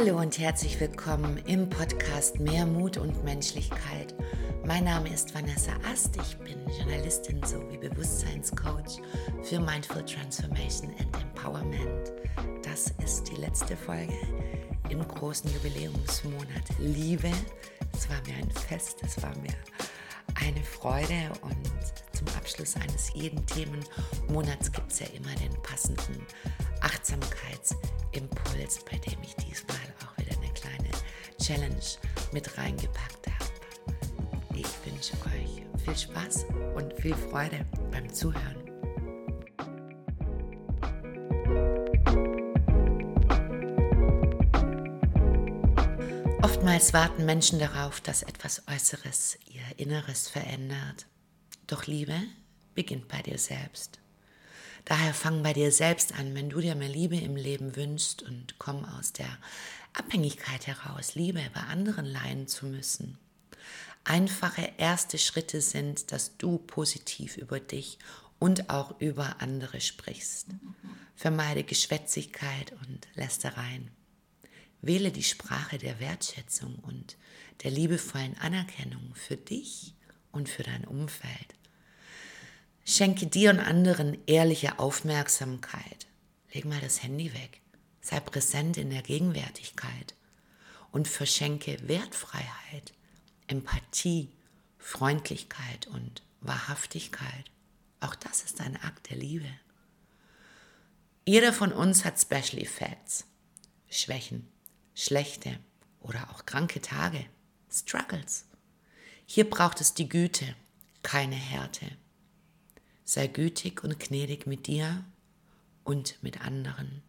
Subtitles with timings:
[0.00, 4.14] Hallo und herzlich willkommen im Podcast Mehr Mut und Menschlichkeit.
[4.64, 9.00] Mein Name ist Vanessa Ast, ich bin Journalistin sowie Bewusstseinscoach
[9.42, 12.12] für Mindful Transformation and Empowerment.
[12.62, 14.14] Das ist die letzte Folge
[14.88, 17.32] im großen Jubiläumsmonat Liebe.
[17.92, 19.56] Es war mir ein Fest, es war mir
[20.36, 21.58] eine Freude und
[22.12, 26.24] zum Abschluss eines jeden Themenmonats gibt es ja immer den passenden
[26.80, 29.76] Achtsamkeitsimpuls, bei dem ich diesmal
[31.42, 31.98] Challenge
[32.32, 33.52] mit reingepackt habe.
[34.54, 38.68] Ich wünsche euch viel Spaß und viel Freude beim Zuhören.
[46.42, 51.06] Oftmals warten Menschen darauf, dass etwas Äußeres ihr Inneres verändert.
[51.66, 52.14] Doch Liebe
[52.74, 54.00] beginnt bei dir selbst.
[54.84, 58.58] Daher fang bei dir selbst an, wenn du dir mehr Liebe im Leben wünschst und
[58.58, 59.28] komm aus der
[59.98, 63.18] Abhängigkeit heraus, Liebe bei anderen leihen zu müssen.
[64.04, 67.98] Einfache erste Schritte sind, dass du positiv über dich
[68.38, 70.46] und auch über andere sprichst.
[71.16, 73.90] Vermeide Geschwätzigkeit und Lästereien.
[74.80, 77.16] Wähle die Sprache der Wertschätzung und
[77.64, 79.94] der liebevollen Anerkennung für dich
[80.30, 81.54] und für dein Umfeld.
[82.84, 86.06] Schenke dir und anderen ehrliche Aufmerksamkeit.
[86.54, 87.60] Leg mal das Handy weg.
[88.08, 90.14] Sei präsent in der Gegenwärtigkeit
[90.92, 92.94] und verschenke Wertfreiheit,
[93.48, 94.30] Empathie,
[94.78, 97.50] Freundlichkeit und Wahrhaftigkeit.
[98.00, 99.50] Auch das ist ein Akt der Liebe.
[101.26, 103.26] Jeder von uns hat Special Effects,
[103.90, 104.48] Schwächen,
[104.94, 105.58] schlechte
[106.00, 107.26] oder auch kranke Tage,
[107.70, 108.46] Struggles.
[109.26, 110.54] Hier braucht es die Güte,
[111.02, 111.90] keine Härte
[113.08, 115.02] sei gütig und gnädig mit dir
[115.82, 117.02] und mit anderen.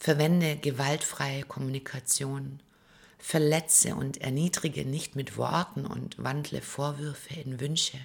[0.00, 2.60] Verwende gewaltfreie Kommunikation,
[3.18, 7.98] verletze und erniedrige nicht mit Worten und wandle Vorwürfe in Wünsche.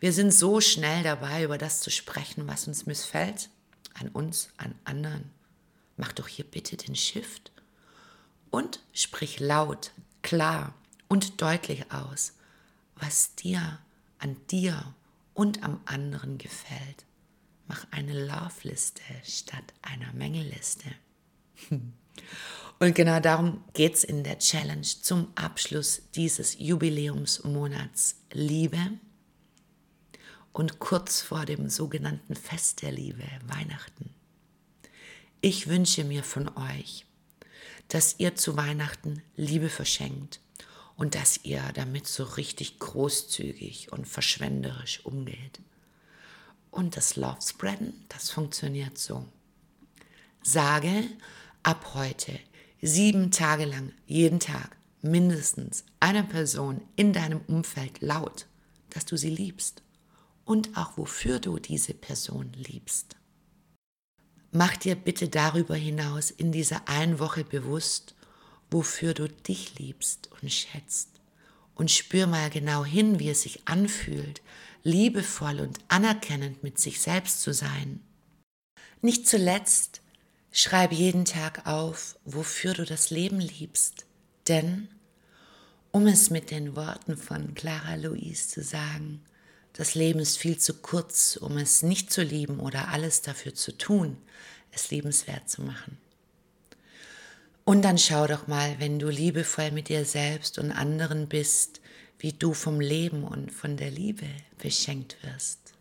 [0.00, 3.48] Wir sind so schnell dabei, über das zu sprechen, was uns missfällt,
[3.94, 5.30] an uns, an anderen.
[5.96, 7.52] Mach doch hier bitte den Shift
[8.50, 9.92] und sprich laut,
[10.22, 10.74] klar
[11.08, 12.32] und deutlich aus,
[12.96, 13.78] was dir
[14.18, 14.94] an dir
[15.32, 16.95] und am anderen gefällt.
[17.68, 20.90] Mach eine Love-Liste statt einer Mängelliste.
[22.78, 28.78] Und genau darum geht es in der Challenge zum Abschluss dieses Jubiläumsmonats Liebe
[30.52, 34.10] und kurz vor dem sogenannten Fest der Liebe, Weihnachten.
[35.40, 37.06] Ich wünsche mir von euch,
[37.88, 40.40] dass ihr zu Weihnachten Liebe verschenkt
[40.96, 45.60] und dass ihr damit so richtig großzügig und verschwenderisch umgeht.
[46.76, 49.24] Und das Love Spreaden, das funktioniert so.
[50.42, 51.04] Sage
[51.62, 52.38] ab heute
[52.82, 58.44] sieben Tage lang, jeden Tag, mindestens einer Person in deinem Umfeld laut,
[58.90, 59.82] dass du sie liebst
[60.44, 63.16] und auch wofür du diese Person liebst.
[64.52, 68.14] Mach dir bitte darüber hinaus in dieser einen Woche bewusst,
[68.70, 71.15] wofür du dich liebst und schätzt.
[71.76, 74.42] Und spür mal genau hin, wie es sich anfühlt,
[74.82, 78.00] liebevoll und anerkennend mit sich selbst zu sein.
[79.02, 80.00] Nicht zuletzt,
[80.50, 84.06] schreib jeden Tag auf, wofür du das Leben liebst.
[84.48, 84.88] Denn,
[85.92, 89.22] um es mit den Worten von Clara Louise zu sagen,
[89.74, 93.76] das Leben ist viel zu kurz, um es nicht zu lieben oder alles dafür zu
[93.76, 94.16] tun,
[94.72, 95.98] es liebenswert zu machen.
[97.68, 101.80] Und dann schau doch mal, wenn du liebevoll mit dir selbst und anderen bist,
[102.16, 105.74] wie du vom Leben und von der Liebe beschenkt wirst.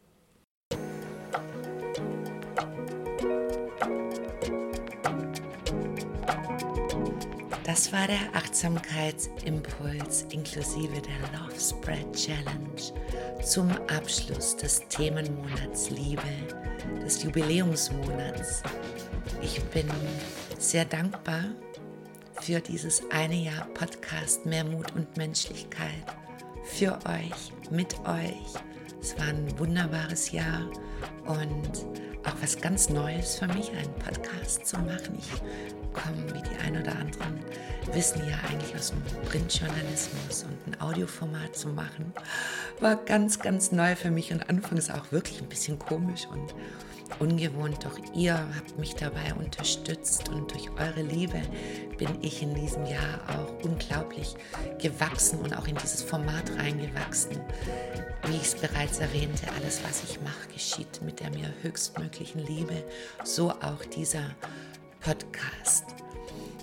[7.63, 12.81] Das war der Achtsamkeitsimpuls inklusive der Love Spread Challenge
[13.43, 16.23] zum Abschluss des Themenmonats Liebe,
[17.03, 18.63] des Jubiläumsmonats.
[19.43, 19.87] Ich bin
[20.57, 21.43] sehr dankbar
[22.45, 26.05] für dieses eine Jahr Podcast Mehr Mut und Menschlichkeit.
[26.63, 28.53] Für euch, mit euch.
[29.01, 30.69] Es war ein wunderbares Jahr
[31.25, 31.87] und
[32.25, 35.17] auch was ganz Neues für mich, einen Podcast zu machen.
[35.17, 35.31] Ich
[35.93, 37.39] komme, wie die ein oder anderen
[37.93, 42.13] wissen, ja eigentlich aus dem Printjournalismus und ein Audioformat zu machen.
[42.79, 46.53] War ganz, ganz neu für mich und anfangs auch wirklich ein bisschen komisch und
[47.19, 51.39] ungewohnt, doch ihr habt mich dabei unterstützt und durch eure Liebe
[51.97, 54.35] bin ich in diesem Jahr auch unglaublich
[54.81, 57.39] gewachsen und auch in dieses Format reingewachsen.
[58.25, 62.83] Wie ich es bereits erwähnte, alles, was ich mache, geschieht mit der mir höchstmöglichen Liebe.
[63.23, 64.35] So auch dieser
[64.99, 65.85] Podcast.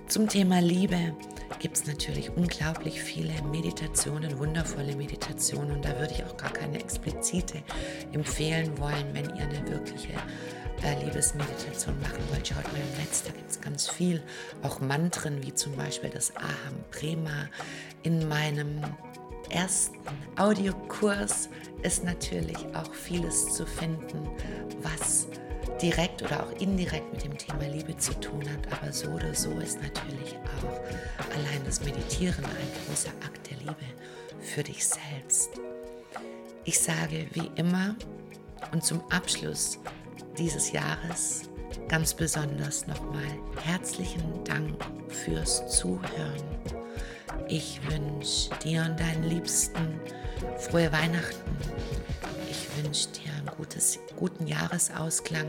[0.09, 1.15] Zum Thema Liebe
[1.59, 5.73] gibt es natürlich unglaublich viele Meditationen, wundervolle Meditationen.
[5.73, 7.63] Und da würde ich auch gar keine explizite
[8.13, 10.13] empfehlen wollen, wenn ihr eine wirkliche
[10.83, 12.47] äh, Liebesmeditation machen wollt.
[12.47, 14.23] Schaut mal im Netz, da gibt es ganz viel.
[14.63, 17.49] Auch Mantren, wie zum Beispiel das Aham Prema.
[18.03, 18.83] In meinem
[19.53, 19.97] ersten
[20.37, 21.49] Audiokurs
[21.83, 24.29] ist natürlich auch vieles zu finden,
[24.83, 25.27] was
[25.81, 28.73] direkt oder auch indirekt mit dem Thema Liebe zu tun hat.
[28.73, 33.77] Aber so oder so ist natürlich auch allein das Meditieren ein großer Akt der Liebe
[34.41, 35.51] für dich selbst.
[36.65, 37.97] Ich sage wie immer
[38.73, 39.79] und zum Abschluss
[40.39, 41.43] dieses Jahres
[41.89, 43.23] ganz besonders nochmal
[43.65, 46.43] herzlichen Dank fürs Zuhören.
[47.49, 50.01] Ich wünsche dir und deinen Liebsten
[50.59, 51.57] frohe Weihnachten.
[52.51, 53.51] Ich wünsche dir einen
[54.17, 55.47] guten Jahresausklang,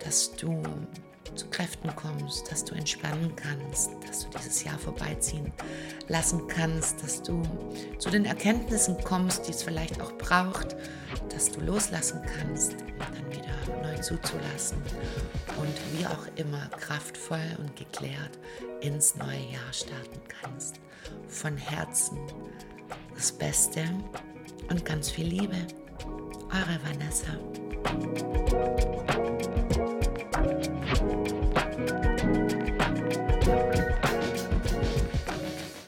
[0.00, 0.62] dass du
[1.34, 5.52] zu Kräften kommst, dass du entspannen kannst, dass du dieses Jahr vorbeiziehen
[6.08, 7.42] lassen kannst, dass du
[7.98, 10.76] zu den Erkenntnissen kommst, die es vielleicht auch braucht,
[11.30, 14.78] dass du loslassen kannst, dann wieder neu zuzulassen
[15.58, 18.38] und wie auch immer kraftvoll und geklärt
[18.80, 20.80] ins neue Jahr starten kannst.
[21.28, 22.18] Von Herzen
[23.14, 23.84] das Beste
[24.70, 25.56] und ganz viel Liebe.
[26.50, 27.36] Eure Vanessa.
[31.78, 32.07] Bye.